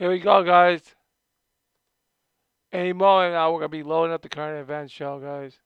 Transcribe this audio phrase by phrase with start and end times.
[0.00, 0.80] Here we go, guys.
[2.72, 5.58] Any moment now, we're gonna be loading up the current event show, guys.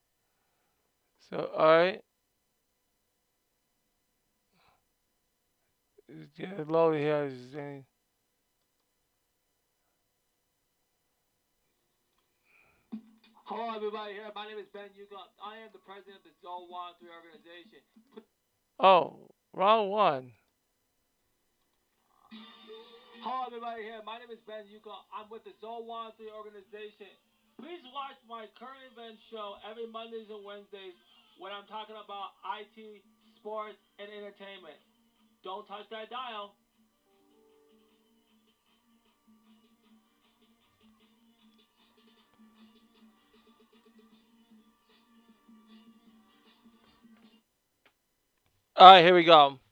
[1.30, 2.02] So, all right.
[6.36, 7.26] Get loaded here.
[7.26, 7.84] Is any-
[13.44, 14.14] Hello, everybody.
[14.14, 15.14] Here, my name is Ben Yuga.
[15.40, 17.82] I am the president of the Zone One Three organization.
[18.80, 20.32] Oh, wrong one.
[23.24, 23.88] Hello, everybody.
[23.88, 24.92] Here, my name is Ben Yuga.
[25.08, 27.08] I'm with the One Three organization.
[27.56, 30.92] Please watch my current event show every Mondays and Wednesdays
[31.40, 33.00] when I'm talking about IT,
[33.40, 34.76] sports, and entertainment.
[35.40, 36.52] Don't touch that dial.
[48.76, 49.63] All right, here we go.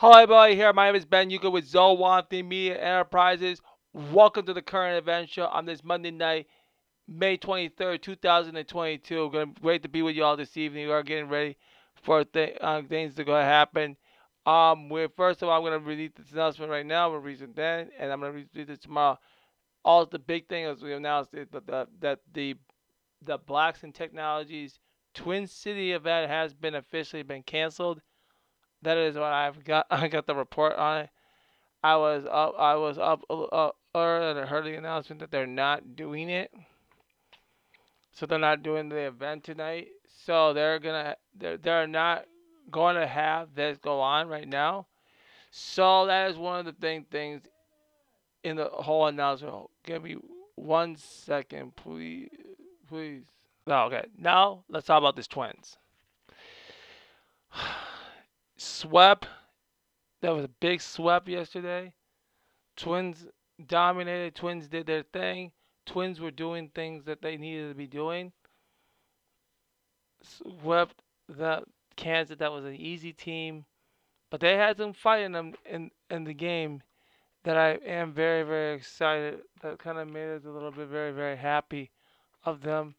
[0.00, 0.54] Hello, everybody.
[0.54, 3.60] Here, my name is Ben Yuka with Zowanthi Media Enterprises.
[3.92, 6.46] Welcome to the current event show on this Monday night,
[7.08, 9.30] May 23rd, 2022.
[9.32, 10.86] Gonna great to be with you all this evening.
[10.86, 11.56] We are getting ready
[12.00, 13.96] for th- uh, things to go happen.
[14.46, 17.10] Um, we're first of all, I'm gonna release this announcement right now.
[17.10, 19.18] We're releasing then, and I'm gonna release this tomorrow.
[19.84, 22.54] All the big thing is we announced that the, that the
[23.22, 24.78] the Blacks and Technologies
[25.12, 28.00] Twin City event has been officially been canceled.
[28.82, 29.86] That is what I've got.
[29.90, 31.10] I got the report on it.
[31.82, 32.54] I was up.
[32.58, 36.52] I was up uh, earlier and I heard the announcement that they're not doing it.
[38.12, 39.88] So they're not doing the event tonight.
[40.24, 41.16] So they're gonna.
[41.36, 42.24] They're they're not
[42.70, 44.86] going to have this go on right now.
[45.50, 47.42] So that is one of the thing things
[48.44, 49.54] in the whole announcement.
[49.84, 50.16] Give me
[50.56, 52.28] one second, please,
[52.88, 53.22] please.
[53.66, 55.78] Oh, okay, now let's talk about these twins.
[58.58, 59.28] Swept.
[60.20, 61.92] That was a big sweep yesterday.
[62.76, 63.26] Twins
[63.66, 64.34] dominated.
[64.34, 65.52] Twins did their thing.
[65.86, 68.32] Twins were doing things that they needed to be doing.
[70.22, 71.62] Swept the
[71.96, 72.38] Kansas.
[72.38, 73.64] That was an easy team,
[74.30, 76.82] but they had some fight in them in in the game
[77.44, 79.40] that I am very very excited.
[79.62, 81.92] That kind of made us a little bit very very happy
[82.44, 82.96] of them.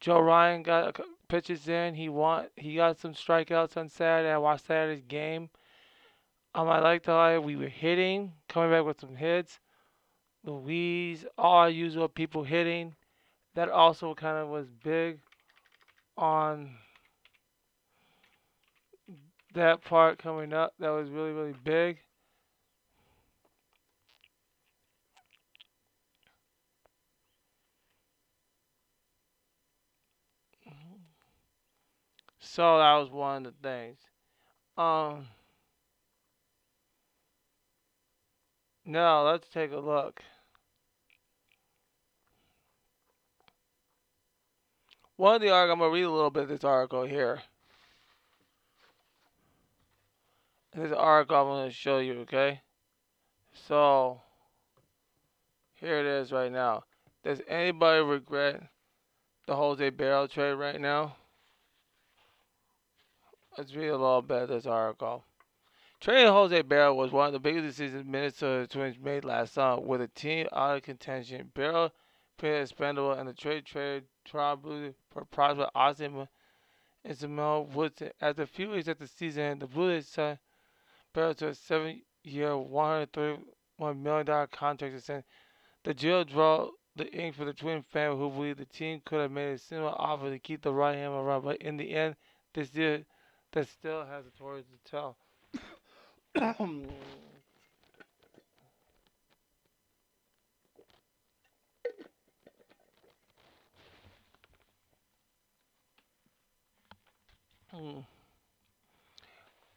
[0.00, 1.00] Joe Ryan got
[1.32, 1.94] pitches in.
[1.94, 2.48] He won.
[2.56, 4.30] He got some strikeouts on Saturday.
[4.30, 5.48] I watched Saturday's game.
[6.54, 9.58] Um, I liked how we were hitting, coming back with some hits.
[10.44, 12.94] Luis, all our usual people hitting.
[13.54, 15.20] That also kind of was big
[16.18, 16.74] on
[19.54, 20.74] that part coming up.
[20.80, 21.98] That was really really big.
[32.54, 33.96] So that was one of the things.
[34.76, 35.28] Um.
[38.84, 40.20] Now let's take a look.
[45.16, 47.40] One of the articles, I'm gonna read a little bit of this article here.
[50.76, 52.60] This article I'm gonna show you, okay?
[53.66, 54.20] So
[55.72, 56.84] here it is right now.
[57.24, 58.62] Does anybody regret
[59.46, 61.16] the Jose Barrel trade right now?
[63.58, 65.24] Let's read a little bit of this article.
[66.00, 69.78] Trading Jose Barrel was one of the biggest decisions Minnesota Twins made last summer.
[69.78, 71.92] With a team out of contention, Barrel
[72.38, 76.26] pretty expendable, and the trade traded Toronto Blue for prospect Austin
[77.04, 78.12] Ismail Woodson.
[78.22, 80.38] After a few weeks at the season, the Blues signed
[81.12, 83.38] Barrel to a seven-year, $131
[84.02, 85.10] million contract.
[85.84, 89.30] The deal drew the ink for the Twin family, who believed the team could have
[89.30, 92.16] made a similar offer to keep the right hand around, but in the end,
[92.54, 93.02] this deal
[93.52, 95.16] that still has a story to tell.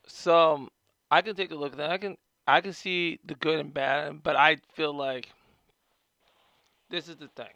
[0.08, 0.70] So
[1.12, 1.92] I can take a look at that.
[1.92, 2.18] I can
[2.48, 5.30] I can see the good and bad, but I feel like
[6.90, 7.54] this is the thing.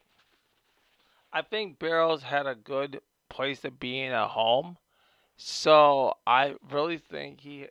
[1.34, 4.78] I think Barrows had a good place to be in at home,
[5.42, 7.68] so I really think he,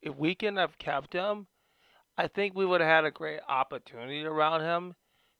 [0.00, 1.48] if we can have kept him,
[2.16, 4.94] I think we would have had a great opportunity around him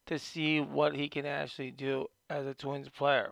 [0.07, 3.31] to see what he can actually do as a Twins player.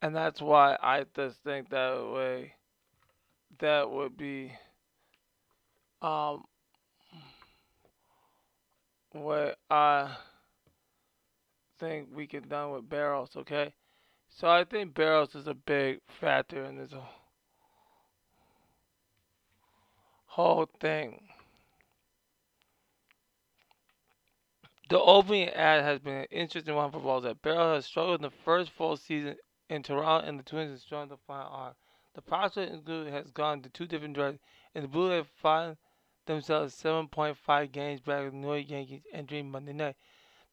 [0.00, 2.54] And that's why I just think that way
[3.58, 4.52] that would be
[6.00, 6.44] um
[9.12, 10.16] what I
[11.82, 13.74] think we could done with barrels, okay?
[14.30, 16.94] So I think barrels is a big factor in this
[20.26, 21.20] whole thing.
[24.88, 27.24] The opening ad has been an interesting one for Balls.
[27.24, 29.36] That Barrows has struggled in the first full season
[29.68, 31.74] in Toronto, and the Twins are strong to find art.
[32.14, 34.42] The prospect has gone to two different directions,
[34.74, 35.76] and the Blue Jays find
[36.26, 39.96] themselves 7.5 games back of the New York Yankees entering Monday night.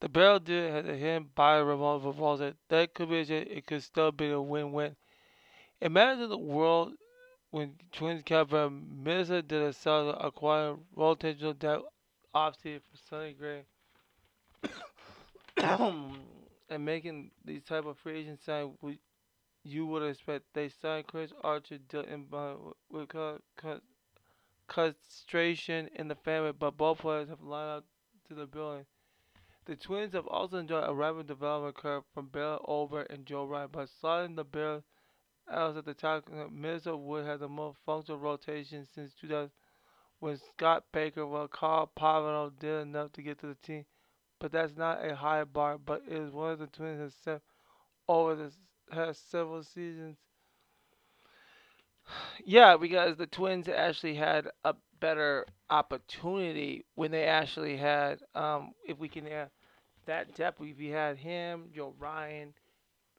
[0.01, 4.11] The barrel deal has a hidden by remote proposal that could be it could still
[4.11, 4.95] be a win-win.
[5.81, 6.93] Imagine the world
[7.51, 11.83] when Twins from Minnesota did a sell acquire rotational depth
[12.33, 13.63] offseason for Sonny Gray
[16.69, 18.71] and making these type of free agent sign
[19.63, 22.25] you would expect they signed Chris Archer deal in
[22.89, 23.09] with
[24.69, 27.85] castration in the family, but both players have lined up
[28.27, 28.85] to the building.
[29.69, 33.69] The Twins have also enjoyed a rapid development curve from Bill Over and Joe Ryan,
[33.71, 34.81] but sliding the Bears
[35.47, 39.51] out at the top, Minnesota would have the most functional rotation since 2000
[40.21, 43.85] when Scott Baker, well, Carl Pavano did enough to get to the team.
[44.39, 47.43] But that's not a high bar, but it is one of the Twins has set
[48.07, 48.51] over the
[48.89, 50.17] past several seasons.
[52.43, 58.97] Yeah, because the Twins actually had a better opportunity when they actually had, um, if
[58.97, 59.51] we can have
[60.09, 62.51] that depth, if you had him, Joe Ryan,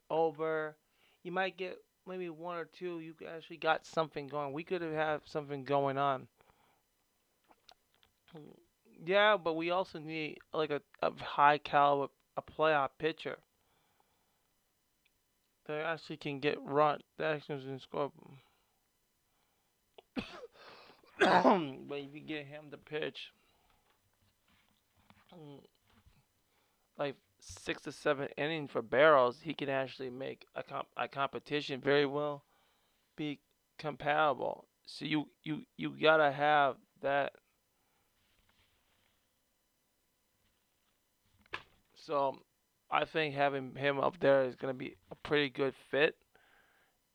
[0.09, 0.75] Ober,
[1.23, 2.99] you might get maybe one or two.
[2.99, 4.51] You actually got something going.
[4.51, 6.27] We could have had something going on.
[9.05, 13.37] Yeah, but we also need like a, a high caliber, a playoff pitcher
[15.67, 16.99] that actually can get run.
[17.17, 18.11] That actually can score.
[21.19, 23.31] but if you get him to pitch
[27.41, 32.05] six to seven innings for barrels, he can actually make a, comp- a competition very
[32.05, 32.45] well
[33.17, 33.39] be
[33.79, 34.65] compatible.
[34.85, 37.33] So you you you gotta have that.
[41.95, 42.37] So
[42.89, 46.17] I think having him up there is gonna be a pretty good fit,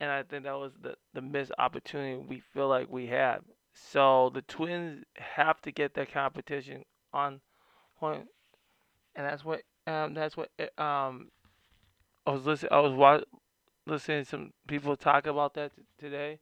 [0.00, 3.40] and I think that was the the missed opportunity we feel like we had.
[3.74, 7.40] So the Twins have to get their competition on
[7.98, 8.28] point,
[9.16, 11.30] and that's what um that's what eh, um
[12.26, 13.20] I was listening I was wa-
[13.86, 16.40] listening to some people talk about that t- today,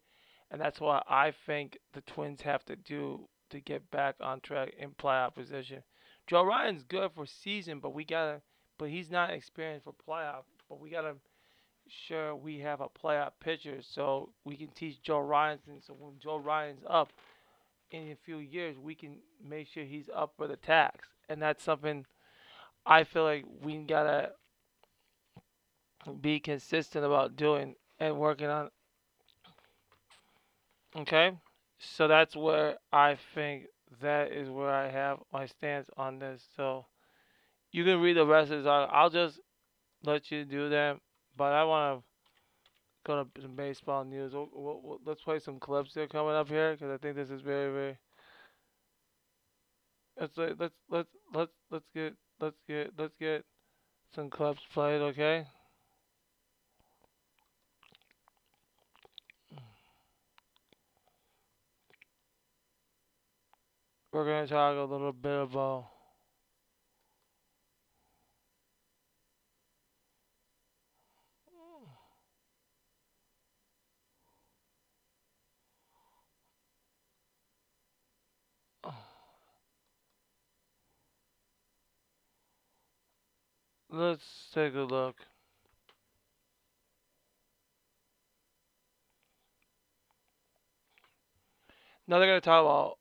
[0.51, 4.75] and that's what I think the Twins have to do to get back on track
[4.79, 5.83] in playoff position.
[6.27, 8.41] Joe Ryan's good for season, but we gotta
[8.79, 10.45] but he's not experienced for playoff.
[10.69, 11.15] But we gotta
[11.89, 15.59] sure we have a playoff pitcher so we can teach Joe Ryan.
[15.87, 17.13] So when Joe Ryan's up
[17.91, 21.63] in a few years, we can make sure he's up for the tax, and that's
[21.63, 22.07] something
[22.87, 24.33] I feel like we gotta
[26.21, 28.71] be consistent about doing and working on.
[30.97, 31.33] Okay,
[31.79, 33.65] so that's where I think
[34.01, 36.47] that is where I have my stance on this.
[36.57, 36.87] So
[37.73, 38.97] you can read the rest of article.
[38.97, 39.41] I'll just
[40.05, 40.99] let you do that.
[41.37, 42.05] But I want to
[43.05, 44.33] go to some baseball news.
[45.05, 47.99] Let's play some clips here coming up here because I think this is very, very.
[50.21, 53.45] Let's let's let's let's let's get let's get let's get
[54.15, 55.47] some clubs played, okay?
[64.13, 65.94] We're gonna talk a little bit about
[83.95, 85.15] Let's take a look.
[92.09, 92.99] Now they're gonna talk about.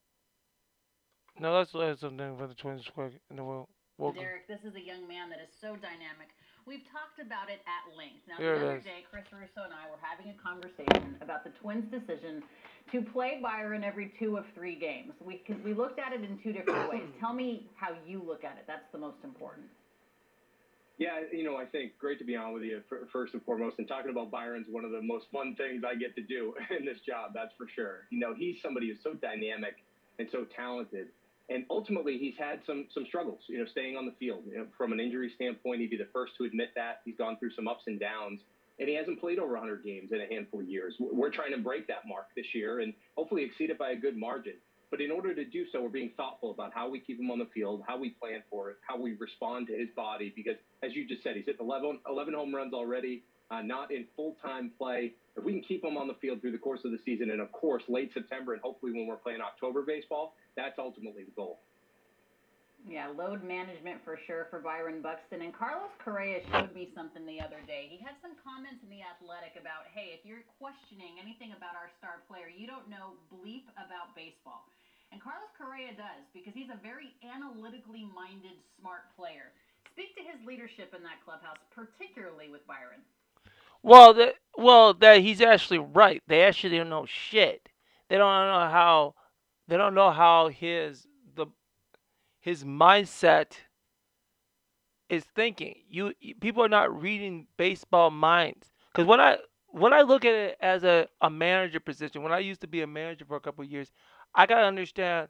[1.39, 3.67] Now let's learn something for the Twins quick, and then we'll.
[3.97, 4.21] Welcome.
[4.21, 6.29] Derek, this is a young man that is so dynamic.
[6.65, 8.25] We've talked about it at length.
[8.27, 11.51] Now, Here the other day, Chris Russo and I were having a conversation about the
[11.61, 12.41] Twins' decision
[12.91, 15.13] to play Byron every two of three games.
[15.19, 17.09] We we looked at it in two different ways.
[17.19, 18.65] Tell me how you look at it.
[18.67, 19.65] That's the most important.
[20.97, 22.81] Yeah, you know, I think great to be on with you
[23.11, 23.79] first and foremost.
[23.79, 26.85] And talking about Byron's one of the most fun things I get to do in
[26.85, 28.01] this job, that's for sure.
[28.11, 29.83] You know, he's somebody who's so dynamic
[30.19, 31.07] and so talented.
[31.49, 34.43] And ultimately, he's had some some struggles, you know, staying on the field.
[34.49, 37.01] You know, from an injury standpoint, he'd be the first to admit that.
[37.03, 38.39] He's gone through some ups and downs,
[38.79, 40.95] and he hasn't played over 100 games in a handful of years.
[40.99, 44.15] We're trying to break that mark this year and hopefully exceed it by a good
[44.15, 44.55] margin.
[44.93, 47.39] But in order to do so, we're being thoughtful about how we keep him on
[47.39, 50.31] the field, how we plan for it, how we respond to his body.
[50.35, 53.23] Because as you just said, he's hit 11, 11 home runs already.
[53.49, 55.13] uh, not in full time play.
[55.35, 57.41] If we can keep him on the field through the course of the season, and
[57.41, 61.57] of course late September, and hopefully when we're playing October baseball, that's ultimately the goal.
[62.85, 65.41] Yeah, load management for sure for Byron Buxton.
[65.41, 67.87] And Carlos Correa showed me something the other day.
[67.87, 71.87] He had some comments in The Athletic about, hey, if you're questioning anything about our
[71.97, 74.67] star player, you don't know bleep about baseball.
[75.13, 79.53] And Carlos Correa does because he's a very analytically minded, smart player.
[79.91, 83.05] Speak to his leadership in that clubhouse, particularly with Byron.
[83.83, 86.23] Well, the, well, that he's actually right.
[86.27, 87.69] They actually don't know shit.
[88.09, 89.13] They don't know how.
[89.67, 91.05] They don't know how his
[91.35, 91.45] the
[92.39, 93.51] his mindset
[95.09, 95.75] is thinking.
[95.87, 100.57] You people are not reading baseball minds because when I when I look at it
[100.61, 103.63] as a, a manager position, when I used to be a manager for a couple
[103.63, 103.91] years,
[104.35, 105.29] I gotta understand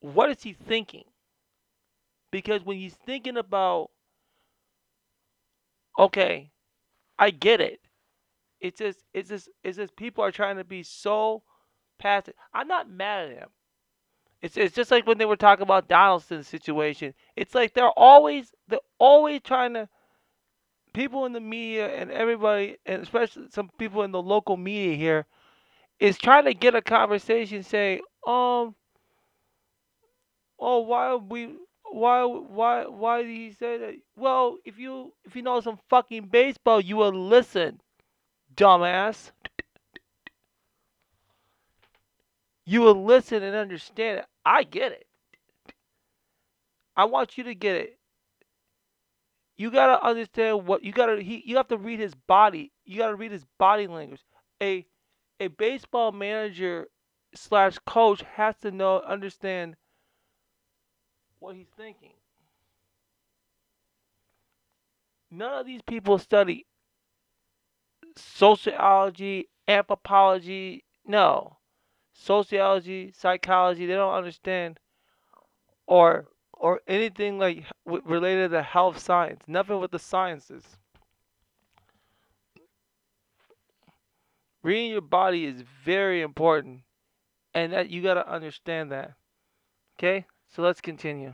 [0.00, 1.04] what is he thinking.
[2.30, 3.90] Because when he's thinking about,
[5.98, 6.50] okay,
[7.18, 7.80] I get it.
[8.60, 11.42] It's just it's just it's just people are trying to be so
[11.98, 12.34] passive.
[12.54, 13.48] I'm not mad at him.
[14.42, 17.14] It's it's just like when they were talking about Donaldson's situation.
[17.36, 19.88] It's like they're always they're always trying to
[20.94, 25.26] people in the media and everybody and especially some people in the local media here
[25.98, 28.74] is trying to get a conversation say, um
[30.58, 31.54] oh why we
[31.90, 33.94] why why why did he say that?
[34.16, 37.80] Well, if you if you know some fucking baseball, you will listen,
[38.54, 39.30] dumbass.
[42.64, 44.26] You will listen and understand it.
[44.44, 45.06] I get it.
[46.96, 47.98] I want you to get it.
[49.56, 51.22] You gotta understand what you gotta.
[51.22, 52.72] He, you have to read his body.
[52.84, 54.20] You gotta read his body language.
[54.62, 54.84] A
[55.40, 56.88] a baseball manager
[57.34, 59.76] slash coach has to know understand
[61.38, 62.12] what he's thinking.
[65.30, 66.66] None of these people study
[68.16, 70.84] sociology, anthropology.
[71.06, 71.56] No
[72.16, 73.86] sociology, psychology.
[73.86, 74.80] They don't understand,
[75.86, 79.42] or or anything like related to health science.
[79.46, 80.64] Nothing with the sciences.
[84.66, 86.80] Reading your body is very important,
[87.54, 89.12] and that you got to understand that.
[89.96, 91.32] Okay, so let's continue.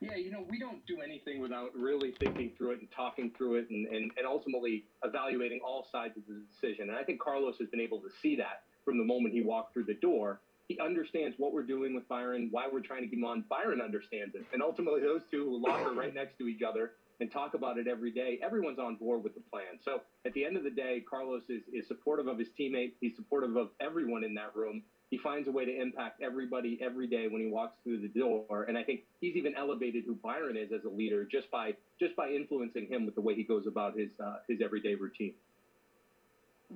[0.00, 3.56] Yeah, you know, we don't do anything without really thinking through it and talking through
[3.56, 6.88] it and, and, and ultimately evaluating all sides of the decision.
[6.88, 9.74] And I think Carlos has been able to see that from the moment he walked
[9.74, 10.40] through the door.
[10.66, 13.44] He understands what we're doing with Byron, why we're trying to keep him on.
[13.50, 14.46] Byron understands it.
[14.54, 17.86] And ultimately, those two who locker right next to each other and talk about it
[17.86, 19.78] every day, everyone's on board with the plan.
[19.80, 22.92] So at the end of the day, Carlos is, is supportive of his teammate.
[23.00, 24.82] He's supportive of everyone in that room.
[25.10, 28.66] He finds a way to impact everybody every day when he walks through the door.
[28.68, 32.14] And I think he's even elevated who Byron is as a leader just by just
[32.14, 35.32] by influencing him with the way he goes about his uh, his everyday routine.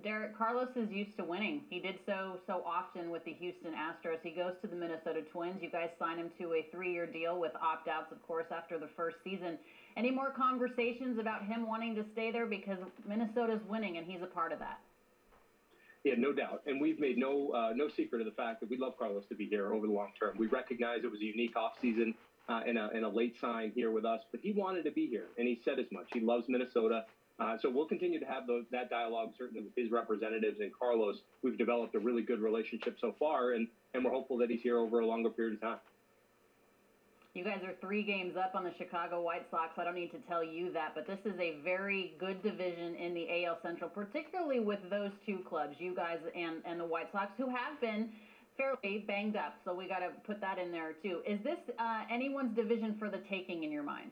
[0.01, 1.61] Derek Carlos is used to winning.
[1.69, 4.19] He did so so often with the Houston Astros.
[4.23, 5.63] He goes to the Minnesota Twins.
[5.63, 9.19] You guys sign him to a three-year deal with opt-outs, of course, after the first
[9.23, 9.59] season.
[9.97, 14.27] Any more conversations about him wanting to stay there because Minnesota's winning and he's a
[14.27, 14.81] part of that?
[16.05, 16.63] Yeah, no doubt.
[16.67, 19.35] And we've made no uh, no secret of the fact that we'd love Carlos to
[19.35, 20.37] be here over the long term.
[20.39, 22.15] We recognize it was a unique offseason
[22.49, 25.07] uh, and, a, and a late sign here with us, but he wanted to be
[25.07, 26.09] here, and he said as much.
[26.15, 27.05] He loves Minnesota.
[27.39, 31.17] Uh, so we'll continue to have that dialogue, certainly with his representatives and Carlos.
[31.43, 34.79] We've developed a really good relationship so far, and, and we're hopeful that he's here
[34.79, 35.79] over a longer period of time.
[37.35, 39.73] You guys are three games up on the Chicago White Sox.
[39.79, 43.15] I don't need to tell you that, but this is a very good division in
[43.15, 47.33] the AL Central, particularly with those two clubs, you guys and, and the White Sox,
[47.39, 48.11] who have been
[48.59, 49.55] fairly banged up.
[49.65, 51.23] So we got to put that in there too.
[51.27, 54.11] Is this uh, anyone's division for the taking in your mind?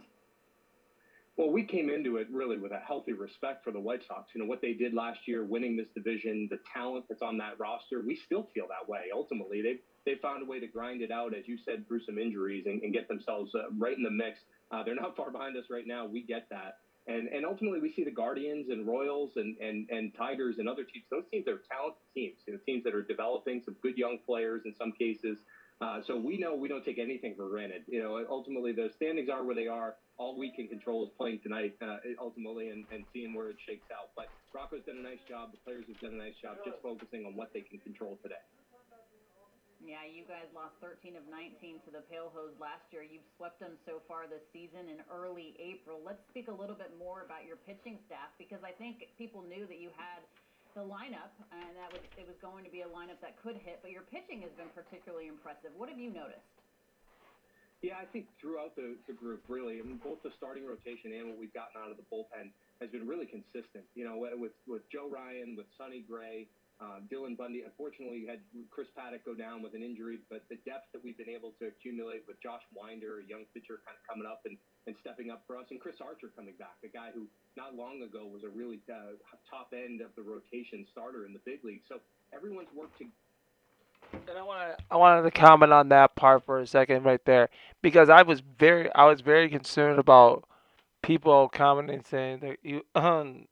[1.41, 4.29] Well, we came into it really with a healthy respect for the White Sox.
[4.35, 7.59] You know, what they did last year, winning this division, the talent that's on that
[7.59, 9.05] roster, we still feel that way.
[9.11, 12.19] Ultimately, they've, they found a way to grind it out, as you said, through some
[12.19, 14.41] injuries and, and get themselves uh, right in the mix.
[14.71, 16.05] Uh, they're not far behind us right now.
[16.05, 16.77] We get that.
[17.07, 20.85] And, and ultimately, we see the Guardians and Royals and, and, and Tigers and other
[20.85, 21.07] teams.
[21.11, 24.65] Those teams are talented teams, you know, teams that are developing some good young players
[24.67, 25.39] in some cases.
[25.81, 27.83] Uh, so we know we don't take anything for granted.
[27.89, 29.95] You know, ultimately the standings are where they are.
[30.21, 33.89] All we can control is playing tonight, uh, ultimately, and, and seeing where it shakes
[33.89, 34.13] out.
[34.13, 35.49] But Rocco's done a nice job.
[35.49, 38.45] The players have done a nice job, just focusing on what they can control today.
[39.81, 43.01] Yeah, you guys lost 13 of 19 to the Pale Hose last year.
[43.01, 46.05] You've swept them so far this season in early April.
[46.05, 49.65] Let's speak a little bit more about your pitching staff because I think people knew
[49.65, 50.21] that you had
[50.77, 53.81] the lineup, and that was it was going to be a lineup that could hit.
[53.81, 55.73] But your pitching has been particularly impressive.
[55.81, 56.60] What have you noticed?
[57.81, 61.33] Yeah, I think throughout the, the group, really, I mean, both the starting rotation and
[61.33, 62.53] what we've gotten out of the bullpen
[62.85, 63.89] has been really consistent.
[63.97, 66.45] You know, with with Joe Ryan, with Sonny Gray,
[66.77, 67.65] uh, Dylan Bundy.
[67.65, 71.17] Unfortunately, you had Chris Paddack go down with an injury, but the depth that we've
[71.17, 74.61] been able to accumulate with Josh Winder, a young pitcher, kind of coming up and,
[74.89, 78.01] and stepping up for us, and Chris Archer coming back, a guy who not long
[78.05, 79.17] ago was a really uh,
[79.49, 81.85] top end of the rotation starter in the big league.
[81.89, 82.01] So
[82.33, 83.17] everyone's worked together
[84.13, 87.49] and I want I wanted to comment on that part for a second right there
[87.83, 90.45] because I was very I was very concerned about
[91.03, 93.47] people commenting saying that you um,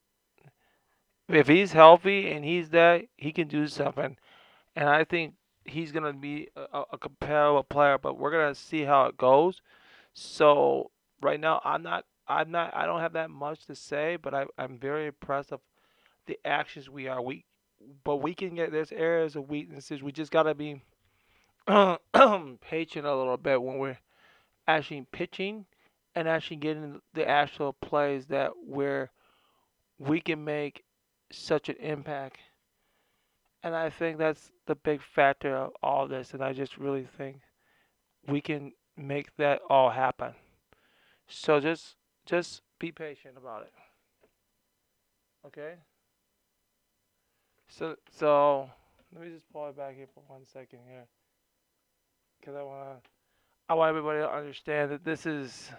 [1.29, 4.17] if he's healthy and he's there he can do something,
[4.77, 5.35] and I think
[5.65, 9.61] he's gonna be a, a comparable player, but we're gonna see how it goes.
[10.15, 14.35] So right now I'm not I'm not I don't have that much to say, but
[14.35, 15.61] I I'm very impressed of
[16.27, 17.23] the actions we are.
[17.23, 17.45] We
[18.05, 20.03] but we can get there's areas of weaknesses.
[20.03, 20.83] We just gotta be
[21.67, 23.99] patient a little bit when we're
[24.67, 25.67] actually pitching
[26.15, 29.11] and actually getting the actual plays that where
[29.99, 30.85] we can make
[31.31, 32.39] such an impact.
[33.63, 36.33] And I think that's the big factor of all this.
[36.33, 37.41] And I just really think
[38.27, 40.35] we can make that all happen.
[41.27, 43.73] So just just be patient about it.
[45.47, 45.75] Okay?
[47.69, 48.71] So, so
[49.15, 51.05] let me just pull it back here for one second here,
[52.41, 53.11] because I want to,
[53.69, 55.71] I want everybody to understand that this is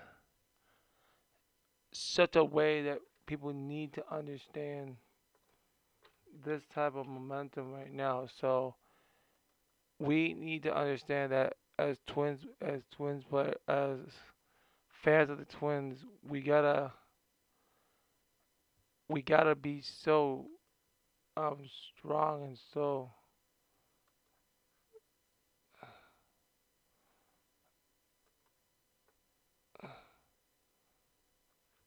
[1.91, 4.95] such a way that people need to understand
[6.45, 8.27] this type of momentum right now.
[8.39, 8.75] So
[9.99, 13.97] we need to understand that as twins, as twins, but as
[15.03, 16.91] fans of the twins, we gotta,
[19.09, 20.45] we gotta be so
[21.39, 21.57] um
[21.97, 23.09] strong and so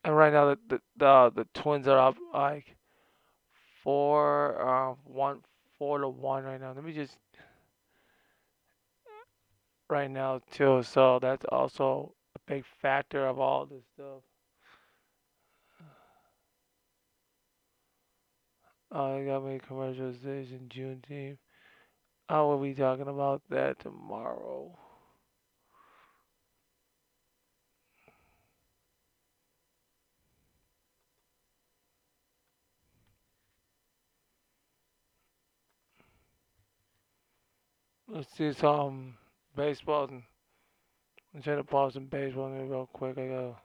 [0.04, 2.76] and right now the the the, the twins are up like
[3.82, 5.40] four uh one
[5.78, 6.72] four to one right now.
[6.74, 7.18] Let me just
[9.90, 10.82] right now too.
[10.82, 14.22] So that's also a big factor of all this stuff
[18.94, 21.38] Oh, they got me commercial station Juneteenth.
[22.28, 24.76] I will be talking about that tomorrow.
[38.08, 39.14] Let's see some
[39.56, 40.10] baseball.
[41.34, 43.16] I'm trying to pause some baseball real quick.
[43.16, 43.56] I gotta.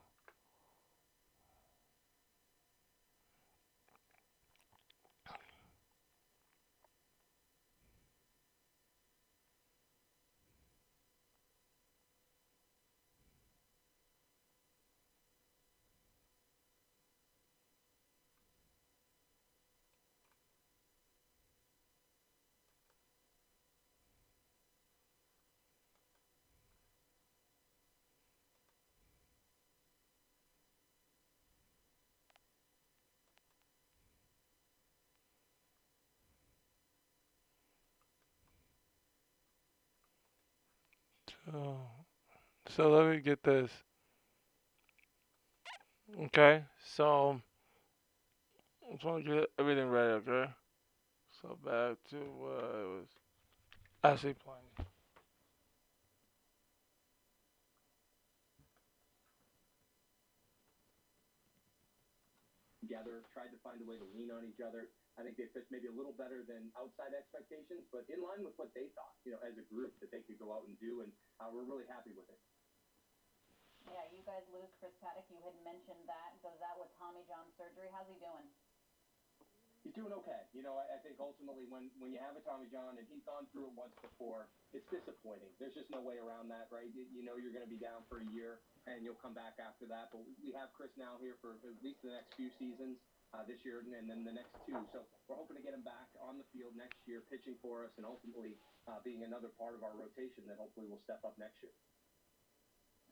[41.54, 41.78] Oh,
[42.76, 43.72] so let me get this.
[46.26, 46.64] Okay,
[46.96, 47.40] so
[48.90, 50.52] I just want to get everything ready, okay?
[51.42, 53.08] So back to what I was
[54.04, 54.88] actually playing.
[62.88, 64.88] Together, tried to find a way to lean on each other.
[65.20, 68.56] I think they pitched maybe a little better than outside expectations, but in line with
[68.56, 71.04] what they thought, you know, as a group that they could go out and do,
[71.04, 71.12] and
[71.44, 72.40] uh, we're really happy with it.
[73.92, 75.28] Yeah, you guys lose Chris Paddack.
[75.28, 76.40] You had mentioned that.
[76.40, 77.92] Goes out with Tommy John surgery.
[77.92, 78.48] How's he doing?
[79.88, 80.44] He's doing okay.
[80.52, 83.24] You know, I, I think ultimately when, when you have a Tommy John and he's
[83.24, 85.48] gone through it once before, it's disappointing.
[85.64, 86.92] There's just no way around that, right?
[86.92, 89.56] You, you know you're going to be down for a year and you'll come back
[89.64, 90.12] after that.
[90.12, 93.00] But we have Chris now here for at least the next few seasons
[93.32, 94.76] uh, this year and then the next two.
[94.92, 97.96] So we're hoping to get him back on the field next year, pitching for us,
[97.96, 98.60] and ultimately
[98.92, 101.72] uh, being another part of our rotation that hopefully will step up next year.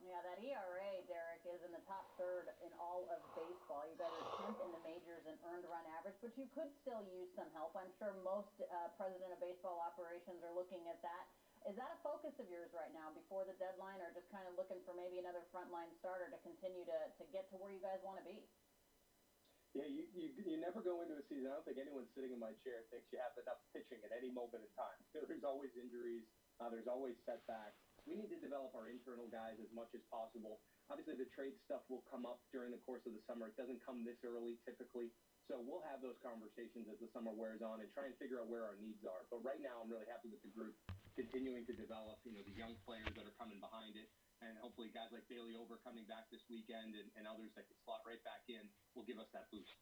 [0.04, 3.86] Yeah, that ERA, Derek, is in the top third in all of baseball.
[3.86, 7.29] You are 10th in the majors in earned run average, but you could still use
[7.38, 7.77] some help.
[7.77, 11.25] I'm sure most uh, president of baseball operations are looking at that.
[11.65, 14.53] Is that a focus of yours right now before the deadline, or just kind of
[14.53, 17.97] looking for maybe another frontline starter to continue to, to get to where you guys
[18.05, 18.45] want to be?
[19.73, 21.51] Yeah, you, you you never go into a season.
[21.51, 24.31] I don't think anyone sitting in my chair thinks you have enough pitching at any
[24.31, 24.99] moment in time.
[25.27, 26.23] There's always injuries.
[26.55, 27.75] Uh, there's always setbacks.
[28.06, 30.62] We need to develop our internal guys as much as possible.
[30.94, 33.50] Obviously, the trade stuff will come up during the course of the summer.
[33.50, 35.10] It doesn't come this early typically.
[35.50, 38.50] So we'll have those conversations as the summer wears on and try and figure out
[38.50, 39.26] where our needs are.
[39.30, 40.74] But right now, I'm really happy with the group
[41.18, 44.10] continuing to develop, you know, the young players that are coming behind it.
[44.41, 47.78] And hopefully guys like Bailey Ober coming back this weekend and, and others that can
[47.88, 49.74] slot right back in will give us that boost.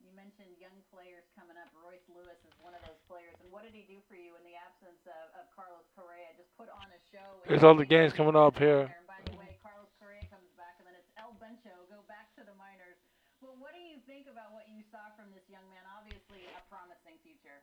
[0.00, 1.68] You mentioned young players coming up.
[1.76, 3.36] Royce Lewis is one of those players.
[3.44, 6.32] And what did he do for you in the absence of, of Carlos Correa?
[6.40, 7.44] Just put on a show.
[7.44, 8.88] There's all the games coming up here.
[8.88, 12.32] And by the way, Carlos Correa comes back, and then it's El Bencho go back
[12.40, 12.96] to the minors.
[13.44, 15.84] Well, what do you think about what you saw from this young man?
[15.88, 17.60] Obviously, a promising future.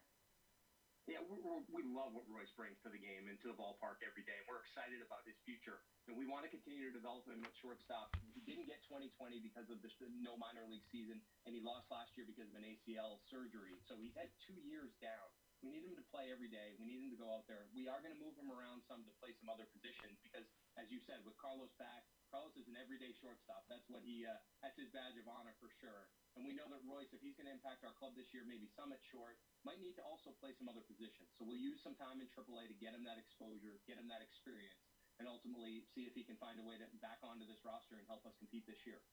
[1.08, 4.28] Yeah, we're, we love what Royce brings to the game and to the ballpark every
[4.28, 4.44] day.
[4.44, 8.12] We're excited about his future, and we want to continue to develop him at shortstop.
[8.36, 9.88] He didn't get 2020 because of the
[10.20, 13.80] no minor league season, and he lost last year because of an ACL surgery.
[13.88, 15.32] So he's had two years down.
[15.68, 16.80] We need him to play every day.
[16.80, 17.68] We need him to go out there.
[17.76, 20.48] We are going to move him around some to play some other positions because,
[20.80, 23.68] as you said, with Carlos back, Carlos is an everyday shortstop.
[23.68, 26.08] That's what he, uh, that's his badge of honor for sure.
[26.40, 28.72] And we know that Royce, if he's going to impact our club this year, maybe
[28.80, 29.36] some at short,
[29.68, 31.28] might need to also play some other positions.
[31.36, 34.24] So we'll use some time in AAA to get him that exposure, get him that
[34.24, 34.80] experience,
[35.20, 38.08] and ultimately see if he can find a way to back onto this roster and
[38.08, 39.04] help us compete this year.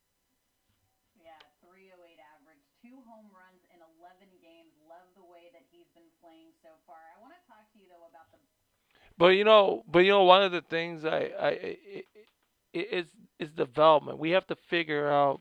[1.16, 4.76] Yeah, 308 average, two home runs in 11 games.
[4.84, 7.00] Love the way that he's been playing so far.
[7.16, 8.36] I want to talk to you though about the.
[9.16, 12.06] But you know, but you know, one of the things I, I, it,
[12.74, 13.06] it, is
[13.38, 14.18] is development.
[14.18, 15.40] We have to figure out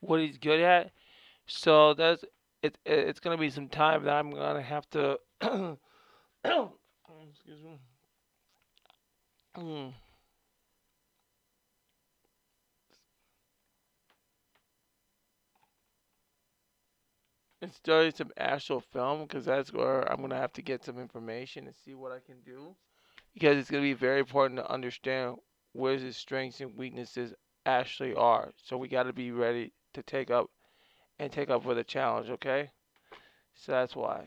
[0.00, 0.90] what he's good at.
[1.46, 2.24] So that's
[2.62, 2.76] it.
[2.84, 5.18] It's gonna be some time that I'm gonna have to.
[5.42, 5.78] excuse
[7.62, 7.78] me.
[9.56, 9.92] Mm.
[17.64, 21.66] And study some actual film because that's where I'm gonna have to get some information
[21.66, 22.76] and see what I can do.
[23.32, 25.36] Because it's gonna be very important to understand
[25.72, 27.32] where his strengths and weaknesses
[27.64, 28.52] actually are.
[28.62, 30.50] So we got to be ready to take up
[31.18, 32.70] and take up for the challenge, okay?
[33.54, 34.26] So that's why.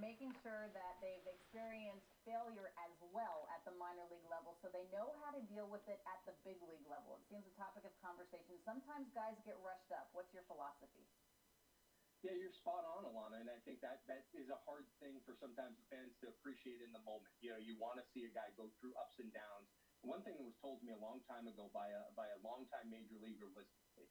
[0.00, 3.43] Making sure that they've experienced failure as well
[3.94, 6.86] minor league level so they know how to deal with it at the big league
[6.90, 7.14] level.
[7.14, 8.58] It seems a topic of conversation.
[8.66, 10.10] Sometimes guys get rushed up.
[10.10, 11.06] What's your philosophy?
[12.26, 15.36] Yeah, you're spot on, Alanna, and I think that that is a hard thing for
[15.38, 17.30] sometimes fans to appreciate in the moment.
[17.38, 19.68] You know, you want to see a guy go through ups and downs,
[20.04, 22.38] one thing that was told to me a long time ago by a by a
[22.44, 23.64] longtime major leaguer was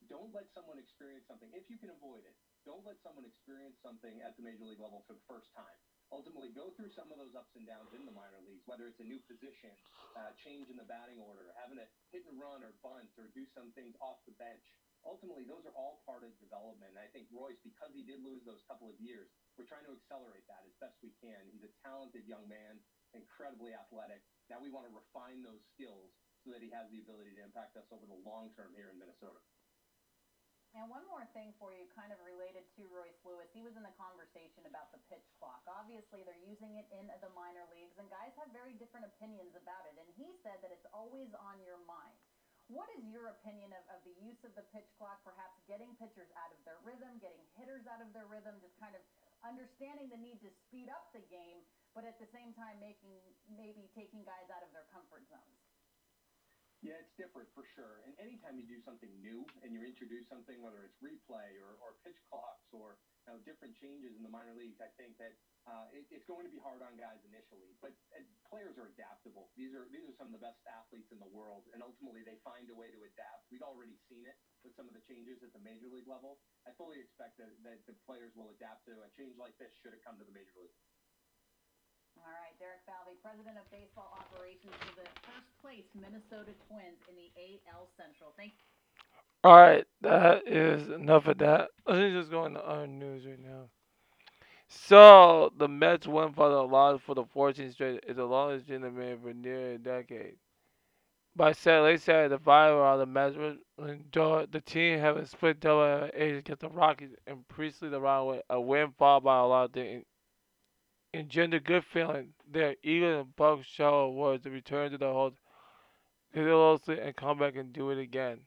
[0.10, 2.34] don't let someone experience something if you can avoid it.
[2.66, 5.78] Don't let someone experience something at the major league level for the first time.
[6.14, 9.02] Ultimately, go through some of those ups and downs in the minor leagues, whether it's
[9.02, 9.74] a new position,
[10.14, 13.50] uh, change in the batting order, having to hit and run or bunt or do
[13.58, 14.62] some things off the bench.
[15.02, 16.94] Ultimately, those are all part of development.
[16.94, 19.26] And I think Royce, because he did lose those couple of years,
[19.58, 21.50] we're trying to accelerate that as best we can.
[21.50, 22.78] He's a talented young man,
[23.18, 24.22] incredibly athletic.
[24.54, 26.14] Now we want to refine those skills
[26.46, 29.02] so that he has the ability to impact us over the long term here in
[29.02, 29.42] Minnesota.
[30.74, 33.46] And one more thing for you, kind of related to Royce Lewis.
[33.54, 35.62] He was in the conversation about the pitch clock.
[35.70, 39.86] Obviously, they're using it in the minor leagues, and guys have very different opinions about
[39.86, 39.94] it.
[40.02, 42.18] And he said that it's always on your mind.
[42.74, 46.32] What is your opinion of, of the use of the pitch clock, perhaps getting pitchers
[46.42, 49.04] out of their rhythm, getting hitters out of their rhythm, just kind of
[49.46, 51.62] understanding the need to speed up the game,
[51.94, 53.14] but at the same time making
[53.46, 55.63] maybe taking guys out of their comfort zones.
[56.84, 58.04] Yeah, it's different for sure.
[58.04, 61.96] And anytime you do something new and you introduce something, whether it's replay or, or
[62.04, 65.32] pitch clocks or you know, different changes in the minor leagues, I think that
[65.64, 67.72] uh, it, it's going to be hard on guys initially.
[67.80, 68.20] But uh,
[68.52, 69.48] players are adaptable.
[69.56, 72.36] These are these are some of the best athletes in the world, and ultimately they
[72.44, 73.48] find a way to adapt.
[73.48, 74.36] We've already seen it
[74.68, 76.44] with some of the changes at the major league level.
[76.68, 79.96] I fully expect that, that the players will adapt to a change like this should
[79.96, 80.76] it come to the major league.
[82.24, 87.16] All right, Derek Falvey, president of baseball operations for the first place Minnesota Twins in
[87.20, 87.30] the
[87.68, 88.32] AL Central.
[88.38, 88.66] Thank you.
[89.44, 91.70] All right, that is enough of that.
[91.86, 93.68] Let's just go into other news right now.
[94.70, 98.82] So the Mets win for the loss for the 14th straight is the longest in
[98.82, 100.36] the man for nearly a decade.
[101.36, 103.36] By Saturday, Saturday, the five of the Mets
[103.78, 108.62] the team having split double A's against the Rockies and Priestley the round with a
[108.62, 109.72] win followed by a lot of
[111.14, 112.34] engender good feeling.
[112.52, 115.36] Their Eagles and Bucks show was to return to the hold
[116.34, 118.40] closely and come back and do it again.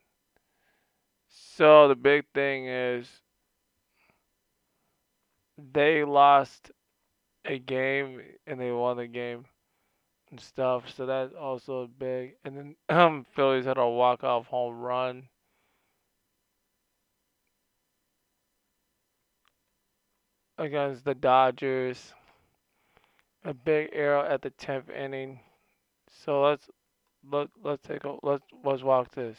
[1.28, 3.08] So the big thing is
[5.72, 6.70] they lost
[7.44, 9.44] a game and they won the game
[10.30, 10.84] and stuff.
[10.94, 12.36] So that's also big.
[12.44, 15.28] And then um, Phillies had a walk off home run.
[20.58, 22.12] against the Dodgers.
[23.46, 25.40] A big error at the tenth inning.
[26.08, 26.70] So let's
[27.24, 29.38] let let's take a let's let's walk this.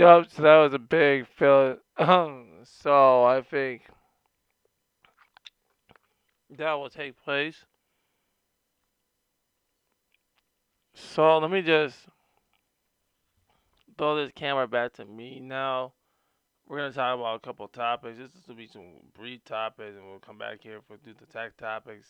[0.00, 1.76] Yup, so that was a big fill.
[1.98, 3.82] Um, so I think
[6.56, 7.66] that will take place.
[10.94, 11.98] So let me just
[13.98, 15.92] throw this camera back to me now.
[16.66, 18.16] We're gonna talk about a couple topics.
[18.16, 18.84] This will be some
[19.14, 22.08] brief topics, and we'll come back here for do the tech topics,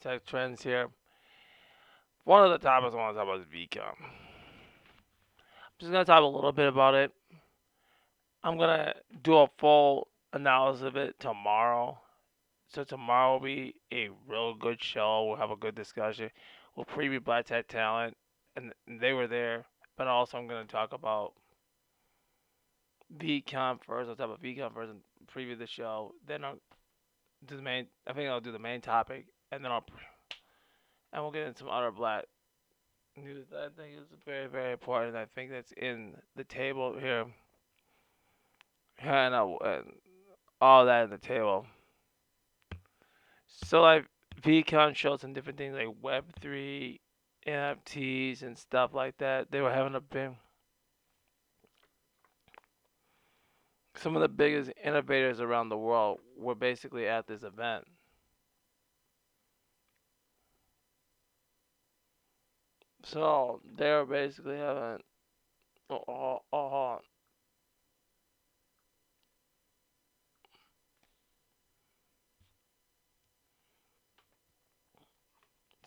[0.00, 0.88] tech trends here.
[2.24, 4.33] One of the topics I want to talk about is VCOM.
[5.78, 7.12] Just gonna talk a little bit about it.
[8.42, 11.98] I'm gonna do a full analysis of it tomorrow.
[12.68, 15.26] So tomorrow will be a real good show.
[15.26, 16.30] We'll have a good discussion.
[16.76, 18.16] We'll preview Black Tech Talent,
[18.56, 19.64] and they were there.
[19.96, 21.34] But also, I'm gonna talk about
[23.16, 24.08] VCon first.
[24.08, 26.14] I'll talk about VCon first and preview the show.
[26.26, 26.58] Then I'll
[27.46, 27.86] do the main.
[28.06, 29.86] I think I'll do the main topic, and then I'll
[31.12, 32.24] and we'll get into some other black
[33.16, 35.16] news that I think is very, very important.
[35.16, 37.26] I think that's in the table here.
[39.00, 39.92] And, uh, and
[40.60, 41.66] all that in the table.
[43.46, 44.06] So like
[44.42, 46.98] VCon showed and different things like Web3,
[47.46, 49.50] NFTs, and stuff like that.
[49.50, 50.30] They were having a big.
[53.96, 57.84] Some of the biggest innovators around the world were basically at this event.
[63.04, 64.98] So they're basically having
[65.90, 66.98] oh, oh, oh,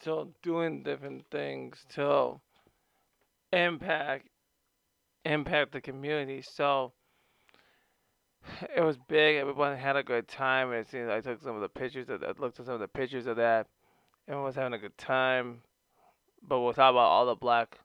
[0.04, 2.40] so doing different things to
[3.52, 4.30] impact
[5.26, 6.44] impact the community.
[6.44, 6.94] So
[8.76, 9.38] it was big.
[9.38, 10.72] Everyone had a good time.
[10.72, 12.10] And it seems I took some of the pictures.
[12.10, 13.68] Of, I looked at some of the pictures of that.
[14.28, 15.62] Everyone was having a good time.
[16.42, 17.78] But we'll talk about all the black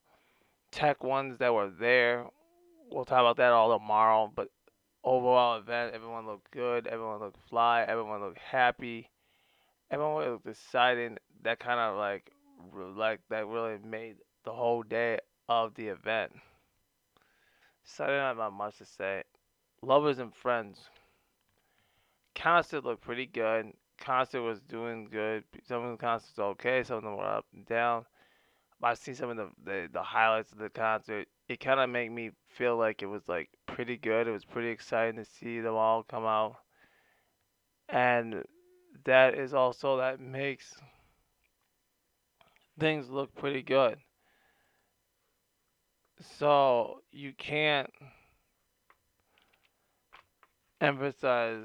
[0.71, 2.27] tech ones that were there.
[2.91, 4.33] We'll talk about that all tomorrow.
[4.35, 4.49] But
[5.05, 6.87] overall event, everyone looked good.
[6.87, 7.85] Everyone looked fly.
[7.87, 9.11] Everyone looked happy.
[9.91, 11.19] Everyone looked excited.
[11.43, 12.31] That kind of like,
[12.97, 16.33] like that really made the whole day of the event.
[17.85, 19.23] Saturday night, not have much to say.
[19.83, 20.89] Lovers and friends.
[22.35, 23.73] Concert looked pretty good.
[23.99, 25.45] Concert was doing good.
[25.67, 26.83] Some of the concerts were okay.
[26.83, 28.05] Some of them were up and down.
[28.83, 31.29] I see some of the, the, the highlights of the concert.
[31.49, 34.27] It kind of made me feel like it was like pretty good.
[34.27, 36.57] It was pretty exciting to see them all come out,
[37.89, 38.43] and
[39.05, 40.75] that is also that makes
[42.79, 43.99] things look pretty good.
[46.39, 47.91] So you can't
[50.81, 51.63] emphasize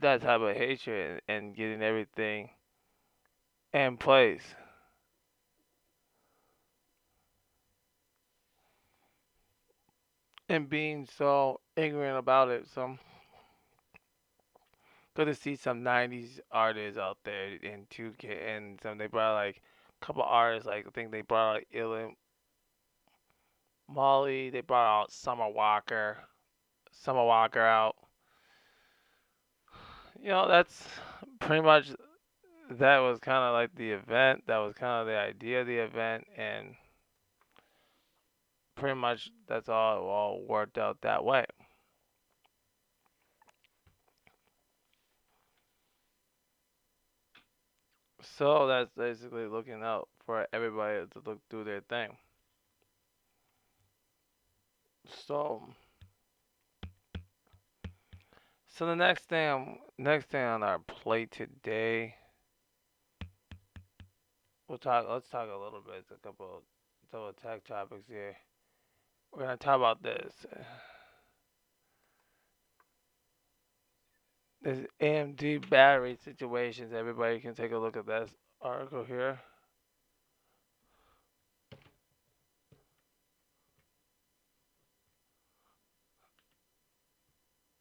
[0.00, 2.50] that type of hatred and getting everything
[3.72, 4.42] in place.
[10.48, 12.66] And being so ignorant about it.
[12.74, 12.96] So
[15.14, 19.60] good to see some '90s artists out there in 2K, and some they brought like
[20.00, 20.66] a couple artists.
[20.66, 22.12] Like I think they brought out Ill
[23.88, 24.48] Molly.
[24.50, 26.18] They brought out Summer Walker.
[26.92, 27.96] Summer Walker out.
[30.20, 30.88] You know that's
[31.40, 31.90] pretty much
[32.70, 34.44] that was kind of like the event.
[34.46, 36.74] That was kind of the idea of the event, and
[38.76, 41.46] pretty much that's all it all worked out that way.
[48.36, 52.16] So that's basically looking out for everybody to look do their thing.
[55.26, 55.62] So,
[58.68, 62.17] so the next thing, next thing on our plate today
[64.68, 65.06] we'll talk.
[65.08, 66.04] Let's talk a little bit.
[66.14, 66.62] A couple,
[67.10, 68.36] couple of tech topics here.
[69.32, 70.32] We're gonna talk about this.
[74.62, 76.92] This AMD battery situations.
[76.92, 79.38] Everybody can take a look at this article here.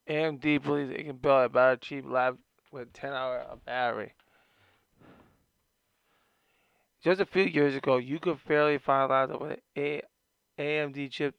[0.07, 2.37] AMD believes it can build a better cheap lab
[2.71, 4.13] with 10 hour battery.
[7.07, 10.01] Just a few years ago, you could fairly find laptop with an
[10.59, 11.35] AMD chip.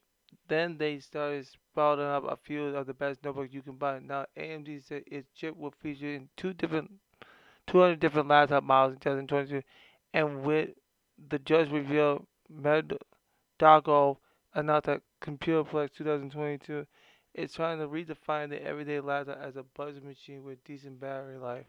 [0.49, 3.99] Then they started sprouting up a few of the best notebooks you can buy.
[3.99, 6.93] Now AMD said its chip will feature in two different,
[7.67, 9.63] 200 different laptop models in 2022,
[10.15, 10.71] and with
[11.29, 14.21] the just revealed Mendocino
[14.55, 16.87] announced that Computex 2022
[17.35, 21.67] is trying to redefine the everyday laptop as a budget machine with decent battery life.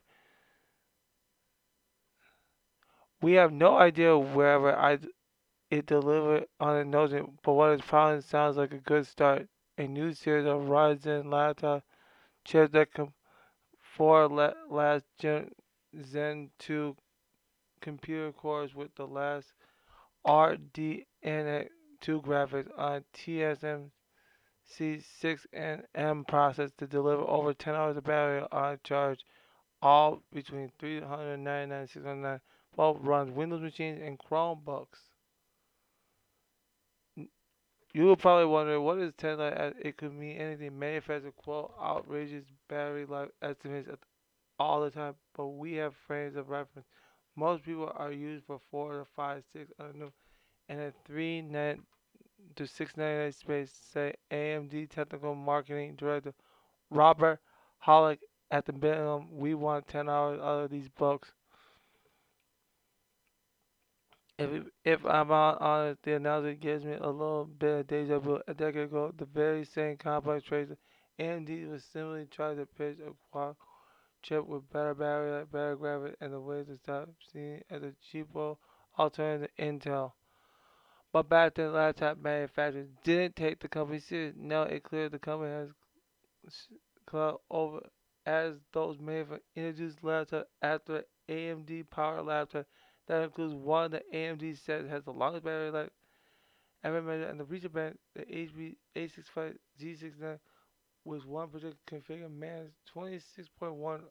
[3.21, 4.99] We have no idea wherever I
[5.69, 9.47] it delivered on a notion, but what it probably sounds like a good start.
[9.77, 11.83] A new series of Ryzen laptop
[12.45, 13.13] chips that come
[13.81, 15.51] for last gen
[16.01, 16.95] Zen 2
[17.81, 19.53] computer cores with the last
[20.25, 21.67] RDNA2
[22.01, 23.91] graphics on TSMC
[25.03, 29.25] 6 and M process to deliver over 10 hours of battery on charge,
[29.81, 32.39] all between 399 and 609
[32.75, 34.99] both runs Windows machines and Chromebooks.
[37.93, 40.77] You will probably wonder what is Tesla it could mean anything.
[40.77, 43.89] Manufacturers quote outrageous battery life estimates
[44.59, 46.87] all the time, but we have frames of reference.
[47.35, 50.11] Most people are used for four to five, six, I don't know,
[50.67, 51.79] and a three net
[52.55, 53.71] to six ninety nine space.
[53.93, 56.33] Say AMD technical marketing director
[56.91, 57.39] Robert
[57.79, 58.19] Hallock
[58.51, 59.29] at the minimum.
[59.31, 61.33] We want ten hours out of these books.
[64.39, 68.39] If if I'm honest, the analogy gives me a little bit of deja vu.
[68.47, 70.77] A decade ago, the very same complex tracer
[71.19, 73.57] AMD was similarly trying to pitch a quad
[74.21, 78.53] chip with better battery better graphics, and a way to stop seeing as a cheaper
[78.97, 80.13] alternative to Intel.
[81.11, 84.35] But back then, laptop manufacturers didn't take the company serious.
[84.37, 85.69] Now it clear the company has
[87.05, 87.81] cloud over
[88.25, 92.65] as those manufacturers introduced laptop after AMD power laptop
[93.09, 95.89] that includes one that AMD says has the longest battery life
[96.83, 100.39] ever measured, and the recent band, the HP A65 G69,
[101.05, 104.01] with one particular configured man's 26.1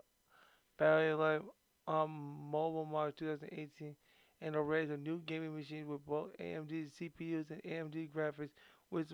[0.78, 1.42] battery life
[1.86, 2.10] on
[2.52, 3.96] MobileMark 2018,
[4.40, 8.50] and arrays of new gaming machines with both AMD CPUs and AMD graphics,
[8.90, 9.12] with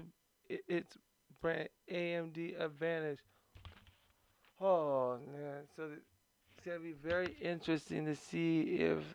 [0.49, 0.99] its
[1.41, 3.21] brand AMD Advantage.
[4.61, 9.15] Oh man, so it's gonna be very interesting to see if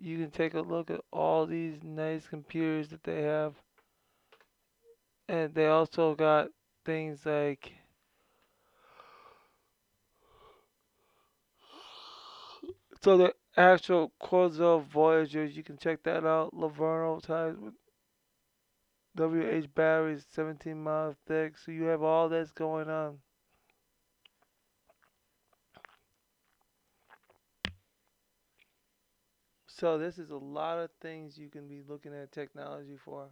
[0.00, 3.54] you can take a look at all these nice computers that they have.
[5.28, 6.48] And they also got
[6.84, 7.72] things like
[13.02, 16.54] so the actual Quasar Voyagers, you can check that out.
[16.54, 17.74] Laverno ties with
[19.16, 21.58] WH batteries, 17 miles thick.
[21.58, 23.18] So you have all this going on.
[29.80, 33.28] So this is a lot of things you can be looking at technology for.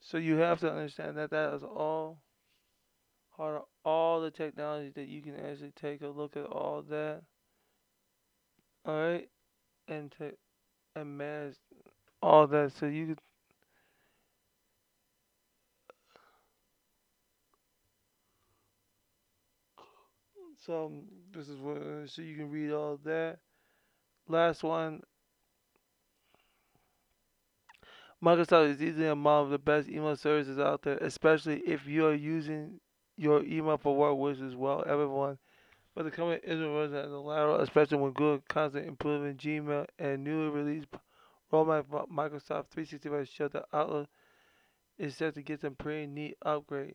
[0.00, 2.22] So you have to understand that that is all
[3.36, 7.22] part of all the technology that you can actually take a look at all that.
[8.86, 9.28] Alright?
[9.88, 10.36] And take
[10.94, 11.56] and manage
[12.22, 13.20] all that so you could
[20.66, 20.92] So
[21.32, 23.38] this is what so you can read all that.
[24.28, 25.02] Last one.
[28.22, 32.78] Microsoft is easily among the best email services out there, especially if you are using
[33.16, 35.38] your email for work, which is well everyone.
[35.94, 40.50] But the company isn't as a lateral, especially when Google constantly improving Gmail and newly
[40.50, 40.88] released
[41.50, 44.08] roadmap Microsoft 365 show that Outlook
[44.98, 46.94] is set to get some pretty neat upgrade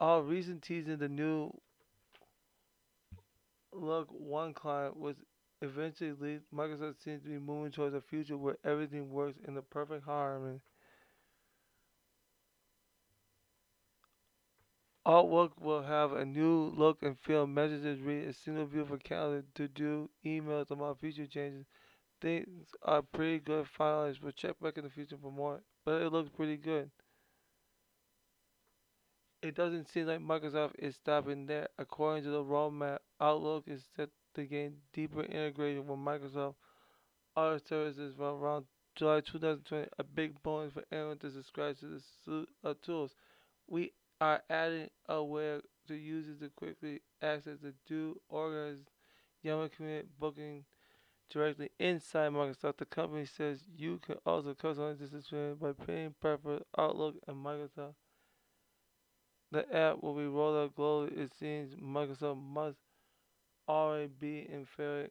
[0.00, 1.50] all recent teasing the new
[3.72, 5.16] look one client was
[5.60, 6.50] eventually leaked.
[6.54, 10.60] Microsoft seems to be moving towards a future where everything works in the perfect harmony.
[15.06, 17.46] Outlook will have a new look and feel.
[17.46, 21.64] Messages read a single view for calendar to do emails about future changes.
[22.20, 24.22] Things are pretty good finalized.
[24.22, 26.90] We'll check back in the future for more, but it looks pretty good
[29.44, 31.68] it doesn't seem like Microsoft is stopping there.
[31.78, 36.54] According to the roadmap, Outlook is set to gain deeper integration with Microsoft
[37.36, 38.64] other services from around
[38.94, 43.14] July 2020, a big bonus for anyone to subscribe to the suite of uh, tools.
[43.66, 48.88] we are adding a way to users to quickly access the do organized
[49.42, 50.64] Yammer community booking
[51.28, 52.78] directly inside Microsoft.
[52.78, 57.94] The company says you can also customize this experience by paying preferred Outlook and Microsoft.
[59.54, 61.16] The app will be rolled out globally.
[61.16, 62.76] It seems Microsoft must
[63.68, 65.10] already be in fair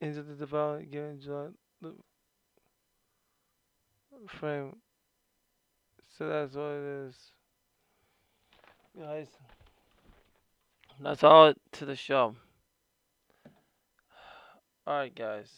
[0.00, 1.48] into the development given July
[1.82, 1.92] the
[4.28, 4.76] frame.
[6.16, 7.16] So that's what it is.
[8.96, 9.28] Guys.
[11.00, 12.36] That's all to the show.
[14.86, 15.50] Alright guys.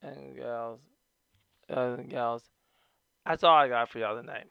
[0.00, 0.80] And gals.
[1.68, 2.42] Uh, and gals.
[3.26, 4.46] That's all I got for y'all tonight.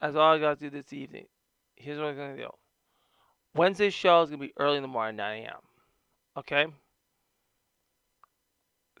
[0.00, 1.26] That's all I got to do this evening.
[1.74, 2.50] Here's what I'm gonna do.
[3.54, 5.60] Wednesday's show is gonna be early in the morning, 9 a.m.
[6.36, 6.66] Okay?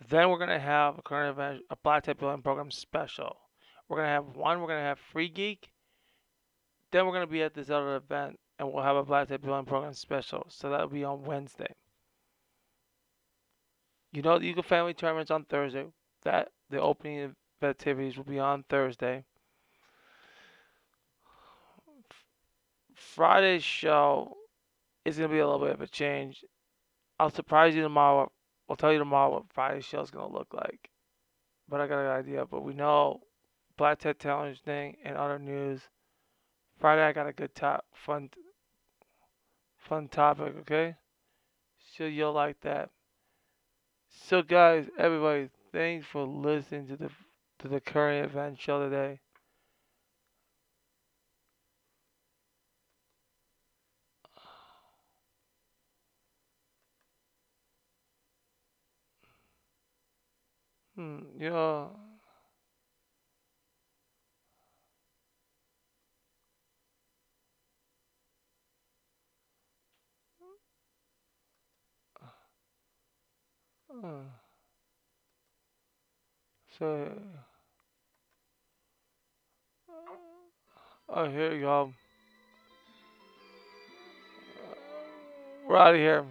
[0.08, 3.36] Then we're gonna have a current event, a Black Type Building Program special.
[3.88, 4.60] We're gonna have one.
[4.60, 5.70] We're gonna have Free Geek.
[6.92, 9.66] Then we're gonna be at this other event, and we'll have a Black Type Building
[9.66, 10.46] Program special.
[10.48, 11.74] So that'll be on Wednesday.
[14.12, 15.86] You know the Eagle Family Tournament's on Thursday.
[16.22, 19.24] That the opening activities will be on Thursday.
[22.98, 24.36] Friday's show
[25.04, 26.44] is gonna be a little bit of a change.
[27.18, 28.30] I'll surprise you tomorrow.
[28.68, 30.90] I'll tell you tomorrow what Friday's show is gonna look like.
[31.68, 32.44] But I got an idea.
[32.44, 33.20] But we know
[33.76, 35.80] Black Tech Challenge thing and other news.
[36.78, 38.30] Friday I got a good top fun
[39.76, 40.96] fun topic, okay?
[41.96, 42.90] So you'll like that.
[44.10, 47.10] So guys, everybody, thanks for listening to the
[47.60, 49.20] to the current event show today.
[60.98, 61.86] Hmm, yeah.
[73.88, 74.08] Uh,
[76.76, 77.08] so,
[81.08, 81.92] oh, here you go.
[85.68, 86.24] We're out of here.